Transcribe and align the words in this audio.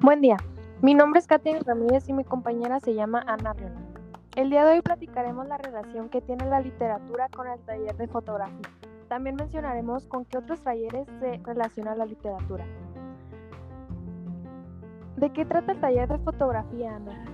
Buen 0.00 0.20
día, 0.20 0.36
mi 0.82 0.94
nombre 0.94 1.20
es 1.20 1.26
Katherine 1.26 1.62
Ramírez 1.66 2.08
y 2.08 2.12
mi 2.12 2.24
compañera 2.24 2.80
se 2.80 2.94
llama 2.94 3.22
Ana 3.26 3.52
Riona. 3.52 3.80
El 4.36 4.50
día 4.50 4.64
de 4.64 4.72
hoy 4.72 4.82
platicaremos 4.82 5.46
la 5.46 5.58
relación 5.58 6.08
que 6.08 6.20
tiene 6.20 6.46
la 6.46 6.60
literatura 6.60 7.28
con 7.28 7.48
el 7.48 7.60
taller 7.60 7.96
de 7.96 8.08
fotografía. 8.08 8.70
También 9.08 9.36
mencionaremos 9.36 10.06
con 10.06 10.24
qué 10.24 10.38
otros 10.38 10.62
talleres 10.62 11.06
se 11.18 11.40
relaciona 11.44 11.94
la 11.94 12.06
literatura. 12.06 12.64
¿De 15.16 15.30
qué 15.32 15.44
trata 15.44 15.72
el 15.72 15.80
taller 15.80 16.08
de 16.08 16.18
fotografía, 16.18 16.96
Ana? 16.96 17.24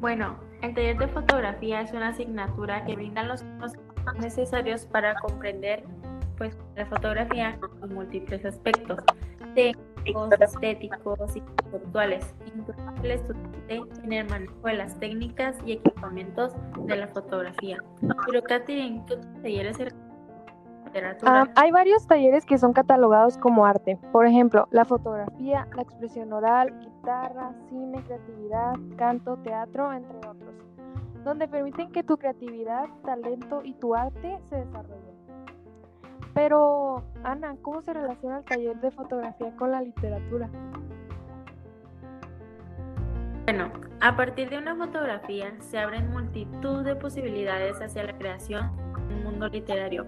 Bueno, 0.00 0.36
el 0.62 0.74
taller 0.74 0.98
de 0.98 1.08
fotografía 1.08 1.80
es 1.80 1.92
una 1.92 2.08
asignatura 2.08 2.84
que 2.84 2.94
brinda 2.94 3.22
los 3.24 3.42
conocimientos 3.42 4.14
necesarios 4.20 4.86
para 4.86 5.14
comprender 5.16 5.84
pues, 6.38 6.56
la 6.76 6.86
fotografía 6.86 7.58
en 7.82 7.94
múltiples 7.94 8.44
aspectos 8.44 9.00
técnicos, 9.54 10.32
estéticos 10.40 11.36
y 11.36 11.40
conceptuales. 11.40 12.34
el 13.02 13.10
estudiante 13.10 13.82
tiene 14.00 14.20
el 14.20 14.30
manejo 14.30 14.60
de 14.62 14.74
las 14.74 14.98
técnicas 14.98 15.56
y 15.66 15.72
equipamientos 15.72 16.52
de 16.86 16.96
la 16.96 17.08
fotografía. 17.08 17.78
Pero, 18.26 18.42
Katherine, 18.42 19.04
¿qué 19.06 19.14
otros 19.14 19.42
talleres 19.42 19.76
se 19.76 19.88
Ah, 21.22 21.46
hay 21.54 21.70
varios 21.70 22.06
talleres 22.06 22.44
que 22.46 22.58
son 22.58 22.72
catalogados 22.72 23.36
como 23.38 23.66
arte. 23.66 23.98
Por 24.12 24.26
ejemplo, 24.26 24.68
la 24.70 24.84
fotografía, 24.84 25.68
la 25.74 25.82
expresión 25.82 26.32
oral, 26.32 26.78
guitarra, 26.80 27.52
cine, 27.68 28.02
creatividad, 28.04 28.74
canto, 28.96 29.36
teatro, 29.38 29.92
entre 29.92 30.16
otros, 30.16 30.54
donde 31.24 31.48
permiten 31.48 31.90
que 31.92 32.02
tu 32.02 32.16
creatividad, 32.16 32.86
talento 33.04 33.62
y 33.64 33.74
tu 33.74 33.94
arte 33.94 34.38
se 34.48 34.56
desarrollen. 34.56 35.17
Pero, 36.38 37.02
Ana, 37.24 37.56
¿cómo 37.62 37.82
se 37.82 37.92
relaciona 37.92 38.38
el 38.38 38.44
taller 38.44 38.76
de 38.76 38.92
fotografía 38.92 39.50
con 39.56 39.72
la 39.72 39.82
literatura? 39.82 40.48
Bueno, 43.42 43.72
a 44.00 44.16
partir 44.16 44.48
de 44.48 44.58
una 44.58 44.76
fotografía 44.76 45.52
se 45.58 45.80
abren 45.80 46.12
multitud 46.12 46.84
de 46.84 46.94
posibilidades 46.94 47.82
hacia 47.82 48.04
la 48.04 48.16
creación 48.16 48.70
de 49.08 49.16
un 49.16 49.24
mundo 49.24 49.48
literario. 49.48 50.06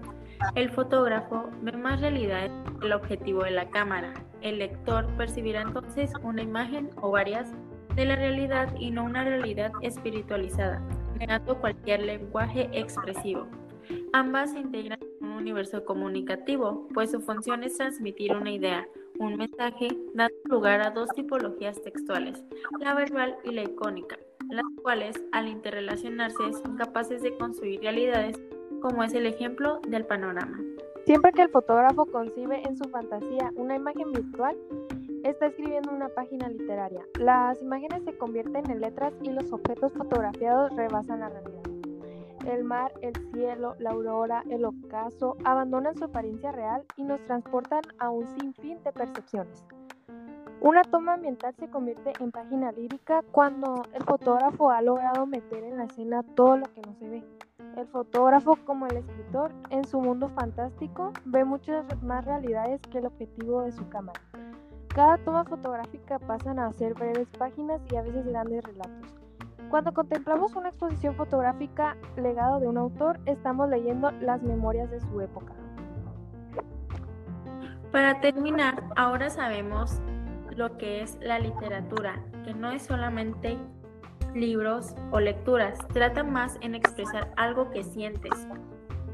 El 0.55 0.71
fotógrafo 0.71 1.49
ve 1.63 1.73
más 1.73 1.99
realidad 1.99 2.49
que 2.79 2.87
el 2.87 2.93
objetivo 2.93 3.43
de 3.43 3.51
la 3.51 3.69
cámara. 3.69 4.13
El 4.39 4.59
lector 4.59 5.05
percibirá 5.17 5.63
entonces 5.63 6.13
una 6.23 6.43
imagen 6.43 6.91
o 7.01 7.11
varias 7.11 7.51
de 7.93 8.05
la 8.05 8.15
realidad 8.15 8.73
y 8.79 8.91
no 8.91 9.03
una 9.03 9.25
realidad 9.25 9.73
espiritualizada, 9.81 10.81
negando 11.19 11.59
cualquier 11.59 12.03
lenguaje 12.03 12.69
expresivo. 12.71 13.47
Ambas 14.13 14.51
se 14.51 14.59
integran 14.59 14.97
universo 15.41 15.83
comunicativo, 15.83 16.87
pues 16.93 17.11
su 17.11 17.19
función 17.19 17.63
es 17.63 17.77
transmitir 17.77 18.33
una 18.33 18.51
idea, 18.51 18.87
un 19.19 19.35
mensaje, 19.37 19.89
dando 20.13 20.35
lugar 20.45 20.81
a 20.81 20.91
dos 20.91 21.09
tipologías 21.09 21.81
textuales, 21.81 22.43
la 22.79 22.93
verbal 22.93 23.35
y 23.43 23.51
la 23.51 23.63
icónica, 23.63 24.17
las 24.49 24.65
cuales 24.81 25.21
al 25.31 25.47
interrelacionarse 25.47 26.53
son 26.53 26.77
capaces 26.77 27.21
de 27.21 27.35
construir 27.37 27.81
realidades, 27.81 28.39
como 28.81 29.03
es 29.03 29.13
el 29.13 29.25
ejemplo 29.25 29.79
del 29.87 30.05
panorama. 30.05 30.59
Siempre 31.05 31.31
que 31.31 31.41
el 31.41 31.49
fotógrafo 31.49 32.05
concibe 32.05 32.61
en 32.67 32.77
su 32.77 32.87
fantasía 32.89 33.51
una 33.55 33.75
imagen 33.75 34.11
virtual, 34.11 34.55
está 35.23 35.47
escribiendo 35.47 35.91
una 35.91 36.09
página 36.09 36.47
literaria. 36.49 37.05
Las 37.19 37.61
imágenes 37.61 38.03
se 38.05 38.17
convierten 38.17 38.69
en 38.69 38.81
letras 38.81 39.13
y 39.21 39.31
los 39.31 39.51
objetos 39.51 39.91
fotografiados 39.93 40.75
rebasan 40.75 41.21
la 41.21 41.29
realidad. 41.29 41.70
El 42.45 42.63
mar, 42.63 42.91
el 43.01 43.13
cielo, 43.31 43.75
la 43.79 43.91
aurora, 43.91 44.43
el 44.49 44.65
ocaso 44.65 45.37
abandonan 45.43 45.95
su 45.95 46.05
apariencia 46.05 46.51
real 46.51 46.83
y 46.97 47.03
nos 47.03 47.23
transportan 47.25 47.81
a 47.99 48.09
un 48.09 48.27
sinfín 48.39 48.83
de 48.83 48.91
percepciones. 48.91 49.63
Una 50.59 50.83
toma 50.83 51.13
ambiental 51.13 51.55
se 51.55 51.69
convierte 51.69 52.13
en 52.19 52.31
página 52.31 52.71
lírica 52.71 53.23
cuando 53.31 53.83
el 53.93 54.03
fotógrafo 54.03 54.69
ha 54.69 54.81
logrado 54.81 55.25
meter 55.25 55.63
en 55.63 55.77
la 55.77 55.85
escena 55.85 56.23
todo 56.35 56.57
lo 56.57 56.65
que 56.73 56.81
no 56.81 56.93
se 56.95 57.09
ve. 57.09 57.23
El 57.77 57.87
fotógrafo, 57.87 58.55
como 58.65 58.85
el 58.87 58.97
escritor, 58.97 59.51
en 59.69 59.85
su 59.85 59.99
mundo 59.99 60.29
fantástico, 60.29 61.13
ve 61.25 61.45
muchas 61.45 61.85
más 62.03 62.25
realidades 62.25 62.81
que 62.91 62.99
el 62.99 63.05
objetivo 63.05 63.61
de 63.61 63.71
su 63.71 63.87
cámara. 63.89 64.19
Cada 64.89 65.17
toma 65.17 65.45
fotográfica 65.45 66.19
pasan 66.19 66.59
a 66.59 66.71
ser 66.73 66.95
breves 66.95 67.27
páginas 67.37 67.81
y 67.91 67.95
a 67.95 68.01
veces 68.01 68.25
grandes 68.25 68.63
relatos. 68.63 69.21
Cuando 69.71 69.93
contemplamos 69.93 70.53
una 70.53 70.67
exposición 70.67 71.15
fotográfica 71.15 71.95
legado 72.17 72.59
de 72.59 72.67
un 72.67 72.77
autor, 72.77 73.21
estamos 73.25 73.69
leyendo 73.69 74.11
las 74.11 74.43
memorias 74.43 74.91
de 74.91 74.99
su 74.99 75.21
época. 75.21 75.53
Para 77.89 78.19
terminar, 78.19 78.83
ahora 78.97 79.29
sabemos 79.29 80.01
lo 80.57 80.77
que 80.77 81.01
es 81.01 81.17
la 81.21 81.39
literatura, 81.39 82.21
que 82.43 82.53
no 82.53 82.69
es 82.69 82.81
solamente 82.81 83.57
libros 84.35 84.93
o 85.11 85.21
lecturas, 85.21 85.79
trata 85.93 86.21
más 86.25 86.57
en 86.59 86.75
expresar 86.75 87.31
algo 87.37 87.69
que 87.71 87.83
sientes 87.83 88.45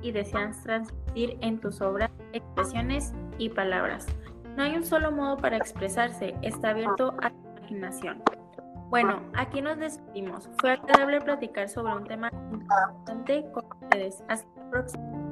y 0.01 0.11
deseas 0.11 0.63
transmitir 0.63 1.37
en 1.41 1.59
tus 1.59 1.81
obras, 1.81 2.09
expresiones 2.33 3.13
y 3.37 3.49
palabras. 3.49 4.07
No 4.55 4.63
hay 4.63 4.75
un 4.75 4.83
solo 4.83 5.11
modo 5.11 5.37
para 5.37 5.55
expresarse, 5.55 6.33
está 6.41 6.71
abierto 6.71 7.13
a 7.21 7.29
la 7.29 7.35
imaginación. 7.59 8.23
Bueno, 8.89 9.21
aquí 9.35 9.61
nos 9.61 9.77
despedimos. 9.77 10.49
Fue 10.59 10.71
agradable 10.71 11.21
platicar 11.21 11.67
sobre 11.67 11.93
un 11.93 12.05
tema 12.05 12.31
importante 12.51 13.45
con 13.53 13.65
ustedes. 13.81 14.23
Hasta 14.29 14.47
la 14.57 14.69
próxima. 14.69 15.26